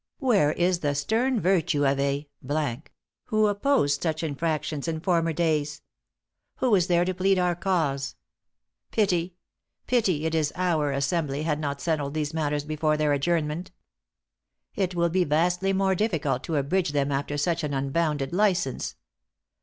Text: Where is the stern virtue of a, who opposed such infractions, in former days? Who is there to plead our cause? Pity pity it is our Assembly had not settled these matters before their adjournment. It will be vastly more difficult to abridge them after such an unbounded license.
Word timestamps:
Where 0.17 0.53
is 0.53 0.79
the 0.79 0.95
stern 0.95 1.39
virtue 1.39 1.85
of 1.85 1.99
a, 1.99 2.27
who 3.25 3.45
opposed 3.45 4.01
such 4.01 4.23
infractions, 4.23 4.87
in 4.87 4.99
former 4.99 5.31
days? 5.31 5.83
Who 6.55 6.73
is 6.73 6.87
there 6.87 7.05
to 7.05 7.13
plead 7.13 7.37
our 7.37 7.53
cause? 7.53 8.15
Pity 8.89 9.35
pity 9.85 10.25
it 10.25 10.33
is 10.33 10.51
our 10.55 10.91
Assembly 10.91 11.43
had 11.43 11.59
not 11.59 11.81
settled 11.81 12.15
these 12.15 12.33
matters 12.33 12.63
before 12.63 12.97
their 12.97 13.13
adjournment. 13.13 13.69
It 14.73 14.95
will 14.95 15.09
be 15.09 15.23
vastly 15.23 15.71
more 15.71 15.93
difficult 15.93 16.43
to 16.45 16.55
abridge 16.55 16.93
them 16.93 17.11
after 17.11 17.37
such 17.37 17.63
an 17.63 17.75
unbounded 17.75 18.33
license. 18.33 18.95